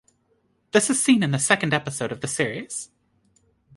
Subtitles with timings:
[0.71, 2.89] This is seen in the second episode of the series.